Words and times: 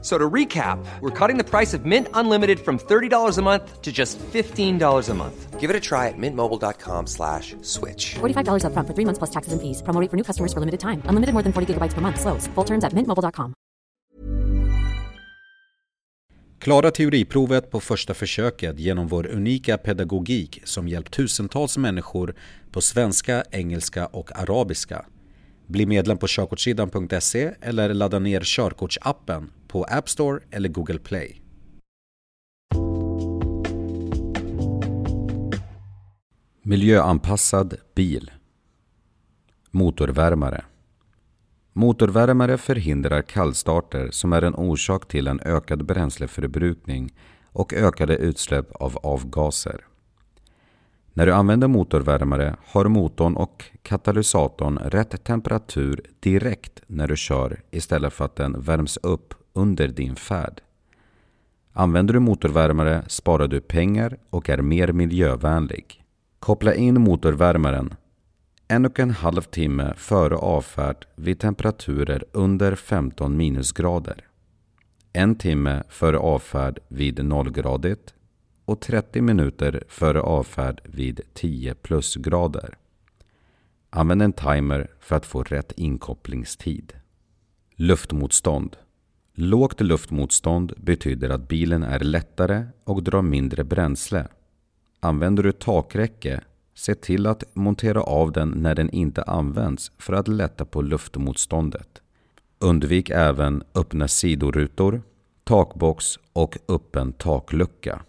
So 0.00 0.16
to 0.16 0.30
recap, 0.30 0.78
we're 1.00 1.10
cutting 1.10 1.38
the 1.38 1.44
price 1.44 1.74
of 1.74 1.84
Mint 1.84 2.06
Unlimited 2.14 2.60
from 2.60 2.78
$30 2.78 3.38
a 3.38 3.42
month 3.42 3.82
to 3.82 3.90
just 3.90 4.16
$15 4.18 5.08
a 5.08 5.14
month. 5.14 5.58
Give 5.58 5.70
it 5.70 5.76
a 5.76 5.80
try 5.80 6.06
at 6.06 6.14
mintmobile.com 6.16 7.06
slash 7.06 7.56
switch. 7.62 8.14
$45 8.20 8.62
upfront 8.62 8.86
for 8.86 8.94
three 8.94 9.04
months 9.04 9.18
plus 9.18 9.30
taxes 9.30 9.52
and 9.52 9.60
fees. 9.60 9.82
Promo 9.82 10.00
rate 10.00 10.10
for 10.10 10.16
new 10.16 10.22
customers 10.22 10.52
for 10.52 10.60
limited 10.60 10.78
time. 10.78 11.02
Unlimited 11.08 11.32
more 11.34 11.42
than 11.42 11.52
40 11.52 11.74
gigabytes 11.74 11.94
per 11.94 12.00
month. 12.00 12.20
Slows. 12.20 12.46
Full 12.54 12.64
terms 12.64 12.84
at 12.84 12.92
mintmobile.com. 12.92 13.54
Klara 16.58 16.90
teoriprovet 16.90 17.70
på 17.70 17.80
första 17.80 18.14
försöket 18.14 18.78
genom 18.78 19.08
vår 19.08 19.26
unika 19.26 19.78
pedagogik 19.78 20.60
som 20.64 20.88
hjälpt 20.88 21.12
tusentals 21.12 21.78
människor 21.78 22.34
på 22.70 22.80
svenska, 22.80 23.44
engelska 23.50 24.06
och 24.06 24.38
arabiska. 24.38 25.04
Bli 25.66 25.86
medlem 25.86 26.18
på 26.18 26.26
körkortssidan.se 26.26 27.50
eller 27.60 27.94
ladda 27.94 28.18
ner 28.18 28.40
körkortsappen 28.44 29.50
på 29.68 29.84
App 29.84 30.08
Store 30.08 30.40
eller 30.50 30.68
Google 30.68 30.98
Play. 30.98 31.42
Miljöanpassad 36.62 37.74
bil 37.94 38.30
Motorvärmare 39.70 40.64
Motorvärmare 41.72 42.58
förhindrar 42.58 43.22
kallstarter 43.22 44.08
som 44.10 44.32
är 44.32 44.42
en 44.42 44.54
orsak 44.54 45.08
till 45.08 45.26
en 45.26 45.40
ökad 45.40 45.84
bränsleförbrukning 45.84 47.14
och 47.52 47.72
ökade 47.74 48.16
utsläpp 48.16 48.72
av 48.72 48.96
avgaser. 48.96 49.84
När 51.12 51.26
du 51.26 51.32
använder 51.32 51.68
motorvärmare 51.68 52.56
har 52.64 52.88
motorn 52.88 53.36
och 53.36 53.64
katalysatorn 53.82 54.78
rätt 54.78 55.24
temperatur 55.24 56.02
direkt 56.20 56.82
när 56.86 57.08
du 57.08 57.16
kör 57.16 57.62
istället 57.70 58.12
för 58.12 58.24
att 58.24 58.36
den 58.36 58.60
värms 58.60 58.96
upp 58.96 59.34
under 59.58 59.88
din 59.88 60.16
färd. 60.16 60.60
Använder 61.72 62.14
du 62.14 62.20
motorvärmare 62.20 63.04
sparar 63.08 63.48
du 63.48 63.60
pengar 63.60 64.18
och 64.30 64.50
är 64.50 64.58
mer 64.62 64.92
miljövänlig. 64.92 66.04
Koppla 66.38 66.74
in 66.74 67.00
motorvärmaren 67.00 67.94
en 68.68 68.86
och 68.86 69.00
en 69.00 69.10
halv 69.10 69.42
timme 69.42 69.94
före 69.96 70.36
avfärd 70.36 71.06
vid 71.16 71.40
temperaturer 71.40 72.24
under 72.32 72.74
15 72.74 73.36
minusgrader. 73.36 74.24
En 75.12 75.34
timme 75.34 75.82
före 75.88 76.18
avfärd 76.18 76.78
vid 76.88 77.24
nollgradigt 77.24 78.14
och 78.64 78.80
30 78.80 79.20
minuter 79.20 79.84
före 79.88 80.20
avfärd 80.20 80.80
vid 80.84 81.20
10 81.34 81.74
plusgrader. 81.74 82.78
Använd 83.90 84.22
en 84.22 84.32
timer 84.32 84.90
för 85.00 85.16
att 85.16 85.26
få 85.26 85.42
rätt 85.42 85.72
inkopplingstid. 85.76 86.92
Luftmotstånd 87.74 88.76
Lågt 89.40 89.80
luftmotstånd 89.80 90.72
betyder 90.76 91.30
att 91.30 91.48
bilen 91.48 91.82
är 91.82 91.98
lättare 91.98 92.66
och 92.84 93.02
drar 93.02 93.22
mindre 93.22 93.64
bränsle. 93.64 94.28
Använder 95.00 95.42
du 95.42 95.52
takräcke, 95.52 96.40
se 96.74 96.94
till 96.94 97.26
att 97.26 97.44
montera 97.54 98.02
av 98.02 98.32
den 98.32 98.48
när 98.48 98.74
den 98.74 98.90
inte 98.90 99.22
används 99.22 99.92
för 99.98 100.12
att 100.12 100.28
lätta 100.28 100.64
på 100.64 100.82
luftmotståndet. 100.82 102.02
Undvik 102.58 103.10
även 103.10 103.62
öppna 103.74 104.08
sidorutor, 104.08 105.02
takbox 105.44 106.18
och 106.32 106.58
öppen 106.68 107.12
taklucka. 107.12 108.02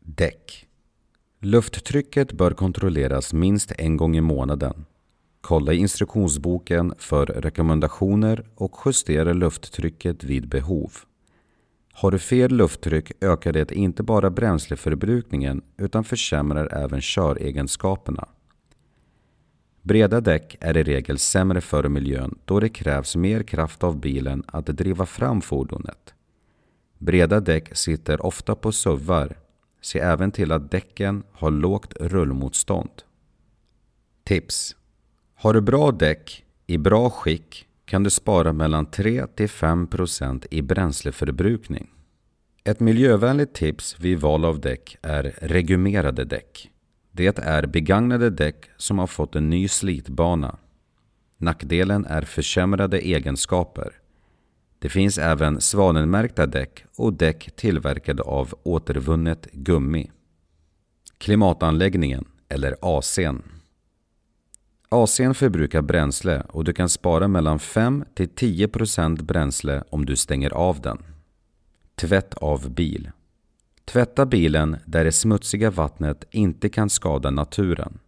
Däck 0.00 0.66
Lufttrycket 1.40 2.32
bör 2.32 2.50
kontrolleras 2.50 3.32
minst 3.32 3.72
en 3.78 3.96
gång 3.96 4.16
i 4.16 4.20
månaden. 4.20 4.84
Kolla 5.42 5.72
i 5.72 5.76
instruktionsboken 5.76 6.94
för 6.98 7.26
rekommendationer 7.26 8.44
och 8.54 8.76
justera 8.84 9.32
lufttrycket 9.32 10.24
vid 10.24 10.48
behov. 10.48 10.92
Har 11.92 12.10
du 12.10 12.18
fel 12.18 12.54
lufttryck 12.56 13.12
ökar 13.20 13.52
det 13.52 13.72
inte 13.72 14.02
bara 14.02 14.30
bränsleförbrukningen 14.30 15.62
utan 15.76 16.04
försämrar 16.04 16.74
även 16.74 17.00
köregenskaperna. 17.00 18.28
Breda 19.82 20.20
däck 20.20 20.56
är 20.60 20.76
i 20.76 20.82
regel 20.82 21.18
sämre 21.18 21.60
för 21.60 21.88
miljön 21.88 22.38
då 22.44 22.60
det 22.60 22.68
krävs 22.68 23.16
mer 23.16 23.42
kraft 23.42 23.84
av 23.84 24.00
bilen 24.00 24.42
att 24.46 24.66
driva 24.66 25.06
fram 25.06 25.40
fordonet. 25.40 26.14
Breda 26.98 27.40
däck 27.40 27.76
sitter 27.76 28.26
ofta 28.26 28.54
på 28.54 28.72
suvar. 28.72 29.36
Se 29.80 29.98
även 29.98 30.30
till 30.30 30.52
att 30.52 30.70
däcken 30.70 31.22
har 31.32 31.50
lågt 31.50 31.94
rullmotstånd. 32.00 33.02
Tips 34.24 34.76
har 35.42 35.54
du 35.54 35.60
bra 35.60 35.90
däck 35.90 36.44
i 36.66 36.78
bra 36.78 37.10
skick 37.10 37.66
kan 37.84 38.02
du 38.02 38.10
spara 38.10 38.52
mellan 38.52 38.86
3-5% 38.86 40.46
i 40.50 40.62
bränsleförbrukning. 40.62 41.90
Ett 42.64 42.80
miljövänligt 42.80 43.54
tips 43.54 44.00
vid 44.00 44.20
val 44.20 44.44
av 44.44 44.60
däck 44.60 44.96
är 45.02 45.34
regumerade 45.40 46.24
däck. 46.24 46.70
Det 47.12 47.38
är 47.38 47.66
begagnade 47.66 48.30
däck 48.30 48.70
som 48.76 48.98
har 48.98 49.06
fått 49.06 49.36
en 49.36 49.50
ny 49.50 49.68
slitbana. 49.68 50.58
Nackdelen 51.36 52.06
är 52.06 52.22
försämrade 52.22 52.98
egenskaper. 52.98 53.92
Det 54.78 54.88
finns 54.88 55.18
även 55.18 55.60
svanenmärkta 55.60 56.46
däck 56.46 56.84
och 56.96 57.12
däck 57.12 57.56
tillverkade 57.56 58.22
av 58.22 58.54
återvunnet 58.62 59.48
gummi. 59.52 60.10
Klimatanläggningen, 61.18 62.24
eller 62.48 62.76
AC'n, 62.80 63.42
AC'n 64.92 65.34
förbrukar 65.34 65.82
bränsle 65.82 66.42
och 66.48 66.64
du 66.64 66.72
kan 66.72 66.88
spara 66.88 67.28
mellan 67.28 67.58
5-10% 67.58 69.22
bränsle 69.22 69.84
om 69.90 70.06
du 70.06 70.16
stänger 70.16 70.50
av 70.50 70.80
den. 70.80 70.98
Tvätt 71.94 72.34
av 72.34 72.70
bil. 72.70 73.10
Tvätta 73.84 74.26
bilen 74.26 74.76
där 74.84 75.04
det 75.04 75.12
smutsiga 75.12 75.70
vattnet 75.70 76.24
inte 76.30 76.68
kan 76.68 76.90
skada 76.90 77.30
naturen. 77.30 77.98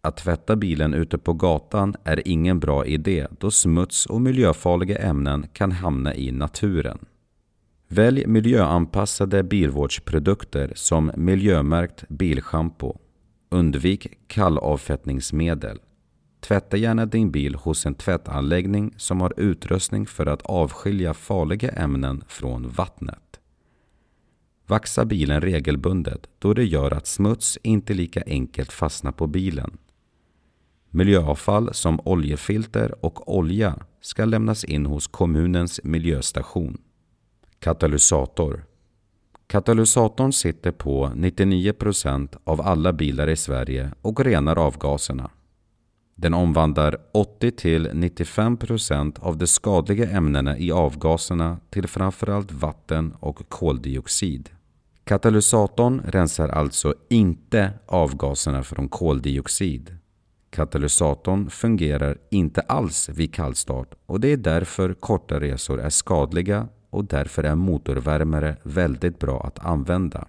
Att 0.00 0.16
tvätta 0.16 0.56
bilen 0.56 0.94
ute 0.94 1.18
på 1.18 1.32
gatan 1.32 1.94
är 2.04 2.28
ingen 2.28 2.60
bra 2.60 2.86
idé 2.86 3.26
då 3.38 3.50
smuts 3.50 4.06
och 4.06 4.20
miljöfarliga 4.20 4.98
ämnen 4.98 5.46
kan 5.52 5.72
hamna 5.72 6.14
i 6.14 6.32
naturen. 6.32 6.98
Välj 7.88 8.26
miljöanpassade 8.26 9.42
bilvårdsprodukter 9.42 10.72
som 10.74 11.10
miljömärkt 11.16 12.04
bilschampo. 12.08 12.98
Undvik 13.50 14.06
kallavfettningsmedel. 14.26 15.78
Tvätta 16.40 16.76
gärna 16.76 17.06
din 17.06 17.30
bil 17.30 17.54
hos 17.54 17.86
en 17.86 17.94
tvättanläggning 17.94 18.94
som 18.96 19.20
har 19.20 19.34
utrustning 19.36 20.06
för 20.06 20.26
att 20.26 20.42
avskilja 20.42 21.14
farliga 21.14 21.70
ämnen 21.70 22.24
från 22.28 22.68
vattnet. 22.68 23.40
Vaxa 24.66 25.04
bilen 25.04 25.40
regelbundet 25.40 26.28
då 26.38 26.54
det 26.54 26.64
gör 26.64 26.90
att 26.90 27.06
smuts 27.06 27.58
inte 27.62 27.94
lika 27.94 28.22
enkelt 28.26 28.72
fastnar 28.72 29.12
på 29.12 29.26
bilen. 29.26 29.78
Miljöavfall 30.90 31.74
som 31.74 32.00
oljefilter 32.04 33.04
och 33.04 33.36
olja 33.36 33.78
ska 34.00 34.24
lämnas 34.24 34.64
in 34.64 34.86
hos 34.86 35.06
kommunens 35.06 35.80
miljöstation. 35.84 36.78
Katalysator 37.58 38.64
Katalysatorn 39.46 40.32
sitter 40.32 40.72
på 40.72 41.06
99% 41.06 42.36
av 42.44 42.60
alla 42.60 42.92
bilar 42.92 43.28
i 43.28 43.36
Sverige 43.36 43.92
och 44.02 44.24
renar 44.24 44.58
avgaserna. 44.58 45.30
Den 46.20 46.34
omvandlar 46.34 46.96
80-95% 47.12 49.20
av 49.20 49.36
de 49.36 49.46
skadliga 49.46 50.10
ämnena 50.10 50.58
i 50.58 50.72
avgaserna 50.72 51.58
till 51.70 51.88
framförallt 51.88 52.52
vatten 52.52 53.14
och 53.20 53.48
koldioxid. 53.48 54.50
Katalysatorn 55.04 56.00
rensar 56.04 56.48
alltså 56.48 56.94
inte 57.10 57.72
avgaserna 57.86 58.62
från 58.62 58.88
koldioxid. 58.88 59.96
Katalysatorn 60.50 61.50
fungerar 61.50 62.18
inte 62.30 62.60
alls 62.60 63.08
vid 63.08 63.34
kallstart 63.34 63.94
och 64.06 64.20
det 64.20 64.32
är 64.32 64.36
därför 64.36 64.94
korta 64.94 65.40
resor 65.40 65.80
är 65.80 65.90
skadliga 65.90 66.68
och 66.90 67.04
därför 67.04 67.44
är 67.44 67.54
motorvärmare 67.54 68.56
väldigt 68.62 69.18
bra 69.18 69.42
att 69.42 69.58
använda. 69.58 70.26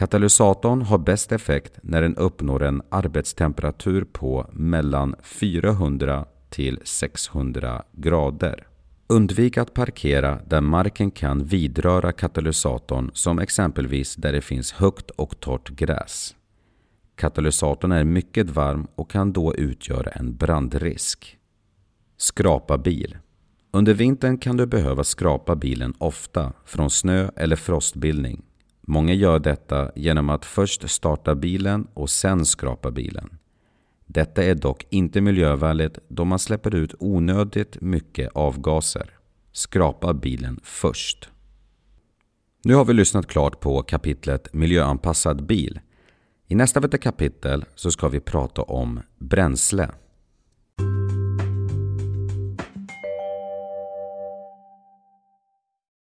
Katalysatorn 0.00 0.82
har 0.82 0.98
bäst 0.98 1.32
effekt 1.32 1.78
när 1.82 2.02
den 2.02 2.16
uppnår 2.16 2.62
en 2.62 2.82
arbetstemperatur 2.88 4.04
på 4.04 4.50
mellan 4.52 5.14
400 5.22 6.26
till 6.50 6.78
600 6.84 7.82
grader. 7.92 8.66
Undvik 9.06 9.58
att 9.58 9.74
parkera 9.74 10.38
där 10.46 10.60
marken 10.60 11.10
kan 11.10 11.44
vidröra 11.44 12.12
katalysatorn 12.12 13.10
som 13.14 13.38
exempelvis 13.38 14.16
där 14.16 14.32
det 14.32 14.40
finns 14.40 14.72
högt 14.72 15.10
och 15.10 15.40
torrt 15.40 15.70
gräs. 15.70 16.34
Katalysatorn 17.16 17.92
är 17.92 18.04
mycket 18.04 18.50
varm 18.50 18.86
och 18.94 19.10
kan 19.10 19.32
då 19.32 19.54
utgöra 19.54 20.10
en 20.10 20.36
brandrisk. 20.36 21.38
Skrapa 22.16 22.78
bil. 22.78 23.16
Under 23.70 23.94
vintern 23.94 24.38
kan 24.38 24.56
du 24.56 24.66
behöva 24.66 25.04
skrapa 25.04 25.56
bilen 25.56 25.94
ofta 25.98 26.52
från 26.64 26.90
snö 26.90 27.30
eller 27.36 27.56
frostbildning. 27.56 28.42
Många 28.80 29.14
gör 29.14 29.38
detta 29.38 29.90
genom 29.94 30.30
att 30.30 30.44
först 30.44 30.90
starta 30.90 31.34
bilen 31.34 31.86
och 31.94 32.10
sen 32.10 32.46
skrapa 32.46 32.90
bilen. 32.90 33.38
Detta 34.06 34.44
är 34.44 34.54
dock 34.54 34.86
inte 34.90 35.20
miljövänligt 35.20 35.98
då 36.08 36.24
man 36.24 36.38
släpper 36.38 36.74
ut 36.74 36.94
onödigt 36.98 37.80
mycket 37.80 38.30
avgaser. 38.34 39.10
Skrapa 39.52 40.14
bilen 40.14 40.60
först. 40.62 41.30
Nu 42.64 42.74
har 42.74 42.84
vi 42.84 42.92
lyssnat 42.92 43.26
klart 43.26 43.60
på 43.60 43.82
kapitlet 43.82 44.52
Miljöanpassad 44.52 45.46
bil. 45.46 45.80
I 46.46 46.54
nästa 46.54 46.88
kapitel 46.88 47.64
så 47.74 47.90
ska 47.90 48.08
vi 48.08 48.20
prata 48.20 48.62
om 48.62 49.00
bränsle. 49.18 49.90